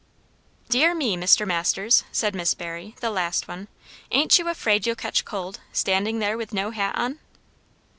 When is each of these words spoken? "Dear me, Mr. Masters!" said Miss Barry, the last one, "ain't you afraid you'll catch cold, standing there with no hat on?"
"Dear 0.67 0.95
me, 0.95 1.15
Mr. 1.15 1.45
Masters!" 1.45 2.05
said 2.11 2.33
Miss 2.33 2.55
Barry, 2.55 2.95
the 3.01 3.11
last 3.11 3.47
one, 3.47 3.67
"ain't 4.09 4.39
you 4.39 4.47
afraid 4.47 4.87
you'll 4.87 4.95
catch 4.95 5.25
cold, 5.25 5.59
standing 5.71 6.17
there 6.17 6.39
with 6.39 6.53
no 6.55 6.71
hat 6.71 6.95
on?" 6.97 7.19